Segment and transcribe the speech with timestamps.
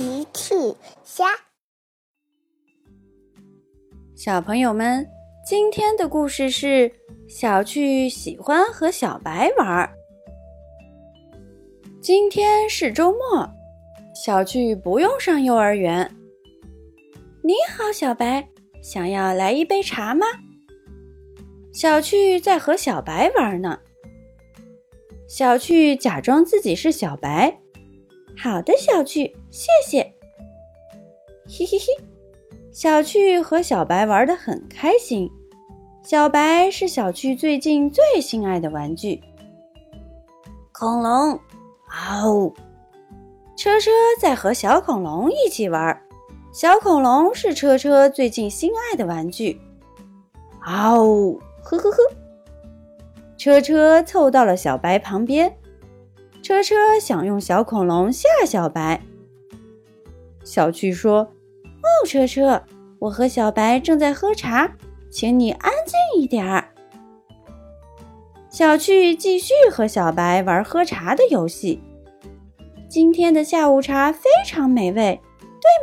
[0.00, 0.54] 奇趣
[1.04, 1.26] 虾，
[4.16, 5.06] 小朋友们，
[5.44, 6.90] 今天的故事是
[7.28, 9.92] 小趣喜欢和小白玩。
[12.00, 13.46] 今天是周末，
[14.14, 16.10] 小趣不用上幼儿园。
[17.42, 18.48] 你好，小白，
[18.82, 20.24] 想要来一杯茶吗？
[21.74, 23.78] 小趣在和小白玩呢。
[25.28, 27.59] 小趣假装自己是小白。
[28.36, 30.02] 好的，小趣，谢谢。
[31.46, 32.04] 嘿嘿嘿，
[32.72, 35.30] 小趣和小白玩得很开心。
[36.02, 39.20] 小白是小趣最近最心爱的玩具。
[40.72, 41.38] 恐龙，
[41.88, 42.54] 嗷！
[43.56, 46.00] 车车在和小恐龙一起玩。
[46.52, 49.60] 小恐龙是车车最近心爱的玩具。
[50.60, 51.38] 嗷！
[51.62, 51.96] 呵呵呵。
[53.36, 55.54] 车车凑到了小白旁边。
[56.50, 59.00] 车车想用小恐龙吓小白。
[60.42, 61.18] 小趣说
[61.78, 62.64] ：“哦，车车，
[62.98, 64.72] 我和小白正在喝茶，
[65.12, 66.70] 请你安静一点儿。”
[68.50, 71.80] 小趣继续和小白玩喝茶的游戏。
[72.88, 75.20] 今天的下午茶非常美味，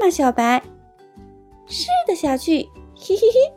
[0.00, 0.60] 对吗，小白？
[1.68, 3.54] 是的，小趣，嘿嘿嘿。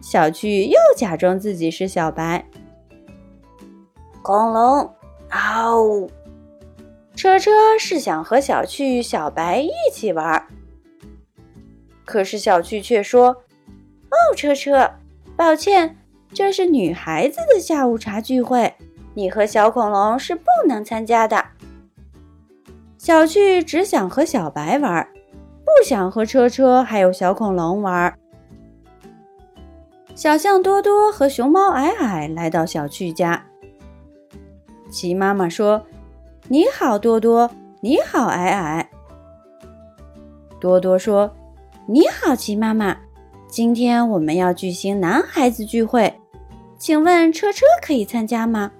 [0.00, 2.46] 小趣又假装自己是小白。
[4.22, 4.88] 恐龙。
[5.32, 6.08] 嗷！
[7.14, 10.46] 车车是想和小趣、小白一起玩，
[12.04, 13.28] 可是小趣却说
[14.12, 14.90] ：“哦，车车，
[15.36, 15.96] 抱歉，
[16.32, 18.74] 这是女孩子的下午茶聚会，
[19.14, 21.44] 你和小恐龙是不能参加的。”
[22.98, 25.08] 小趣只想和小白玩，
[25.64, 28.18] 不想和车车还有小恐龙玩。
[30.14, 33.46] 小象多多和熊猫矮矮来到小趣家。
[34.92, 35.82] 齐妈妈说
[36.48, 37.50] ：“你好，多多。
[37.80, 38.90] 你好，矮矮。”
[40.60, 41.32] 多多说
[41.88, 42.94] ：“你好，齐妈妈。
[43.48, 46.20] 今天我们要举行男孩子聚会，
[46.78, 48.70] 请问车车可以参加吗？”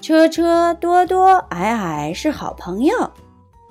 [0.00, 3.10] 车车、多多、矮矮是好朋友。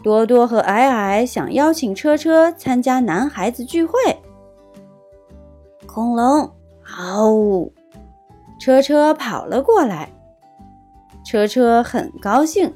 [0.04, 3.94] 多多和矮矮想邀请车车参加男孩子聚会。
[5.86, 6.52] 恐龙，
[6.84, 7.74] 嗷呜！
[8.60, 10.12] 车车跑了过来。
[11.30, 12.74] 车车很高兴，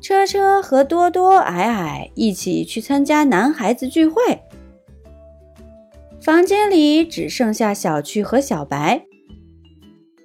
[0.00, 4.40] 车车和多多、矮矮一起去参加男孩子聚会。
[6.22, 9.04] 房间里只剩下小趣和小白。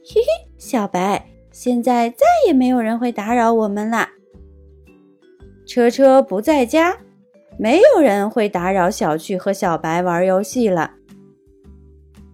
[0.05, 4.11] 嘿嘿，小白，现在再也没有人会打扰我们啦。
[5.65, 6.99] 车车不在家，
[7.59, 10.91] 没有人会打扰小趣和小白玩游戏了。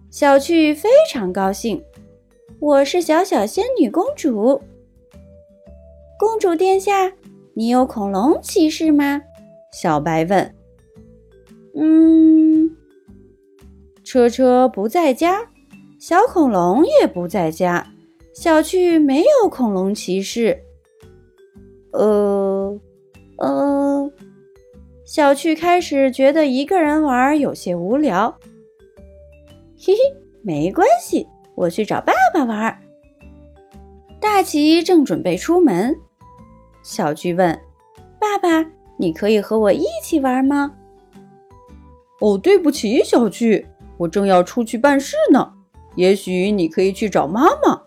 [0.08, 1.82] 小趣非常高兴。
[2.60, 4.60] 我是小小仙女公主。
[6.18, 7.10] 公主殿下，
[7.54, 9.22] 你有恐龙骑士吗？
[9.72, 10.54] 小白问。
[11.74, 12.76] 嗯，
[14.04, 15.48] 车车不在家，
[15.98, 17.86] 小恐龙也不在家，
[18.34, 20.62] 小趣没有恐龙骑士。
[21.92, 22.78] 呃，
[23.38, 24.12] 呃，
[25.06, 28.38] 小趣开始觉得一个人玩有些无聊。
[29.80, 29.98] 嘿嘿，
[30.42, 31.26] 没关系。
[31.60, 32.80] 我去找爸爸玩。
[34.18, 35.94] 大奇正准备出门，
[36.82, 37.60] 小趣问
[38.18, 38.66] ：“爸爸，
[38.96, 40.74] 你可以和我一起玩吗
[42.20, 43.66] ？”“哦，对不起，小趣，
[43.98, 45.52] 我正要出去办事呢。
[45.96, 47.82] 也许你可以去找妈妈。”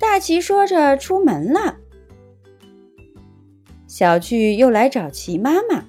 [0.00, 1.76] 大奇说着出门了。
[3.86, 5.84] 小趣又来找奇妈妈：“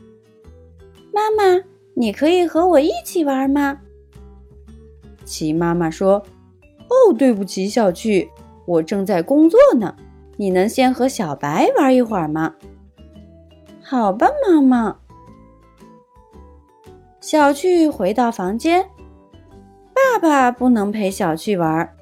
[1.14, 3.80] 妈妈，你可以和我一起玩吗？”
[5.24, 6.22] 奇妈妈说。
[6.90, 8.30] 哦，对不起，小趣，
[8.66, 9.96] 我正在工作呢。
[10.38, 12.56] 你能先和小白玩一会儿吗？
[13.82, 14.98] 好吧，妈妈。
[17.20, 18.90] 小趣回到房间，
[19.94, 21.94] 爸爸不能陪小趣玩，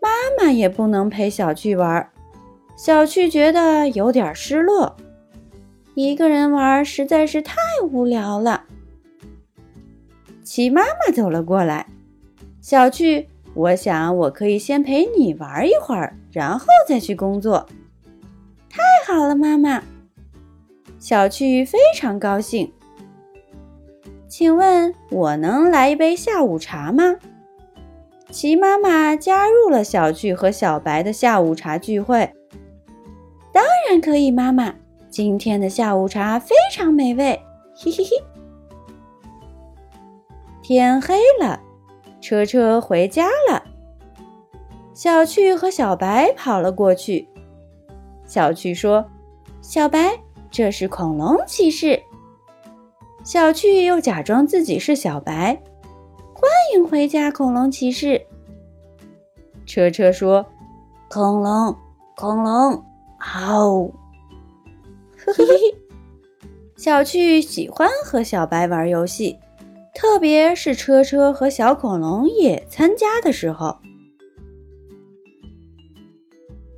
[0.00, 0.08] 妈
[0.38, 2.08] 妈也不能陪小趣玩。
[2.76, 4.96] 小趣觉得有点失落，
[5.94, 7.54] 一个人玩实在是太
[7.90, 8.64] 无聊了。
[10.42, 11.86] 齐妈妈走了过来，
[12.60, 13.28] 小趣。
[13.54, 17.66] 我想，我可以先陪你玩一会儿，然后再去工作。
[18.68, 19.82] 太好了，妈妈。
[20.98, 22.72] 小趣非常高兴。
[24.28, 27.16] 请问，我能来一杯下午茶吗？
[28.30, 32.32] 齐妈妈加入了小趣和小白的下午茶聚会。
[33.52, 34.74] 当然可以，妈妈。
[35.10, 37.38] 今天的下午茶非常美味。
[37.76, 38.10] 嘿嘿嘿。
[40.62, 41.60] 天黑了。
[42.22, 43.64] 车车回家了，
[44.94, 47.28] 小趣和小白跑了过去。
[48.24, 49.04] 小趣说
[49.60, 52.00] ：“小白，这是恐龙骑士。”
[53.24, 55.60] 小趣又假装自己是小白
[56.32, 58.24] ，“欢迎回家，恐龙骑士。”
[59.66, 60.46] 车车说
[61.10, 61.76] ：“恐龙，
[62.16, 62.84] 恐龙，
[63.18, 63.82] 好。”
[65.18, 65.54] 嘿嘿嘿。
[66.76, 69.38] 小趣喜欢和小白玩游戏，
[69.94, 73.78] 特别是车车和小恐龙也参加的时候。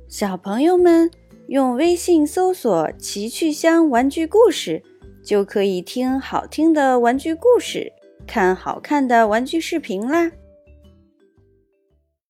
[0.07, 1.09] 小朋友们
[1.47, 4.81] 用微信搜索“奇趣箱玩具故事”，
[5.23, 7.91] 就可以听好听的玩具故事，
[8.25, 10.31] 看好看的玩具视频啦。